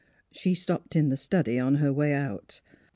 She 0.31 0.55
stopped 0.55 0.95
in 0.95 1.09
the 1.09 1.15
study 1.15 1.59
on 1.59 1.75
her 1.75 1.93
way 1.93 2.15
out. 2.15 2.61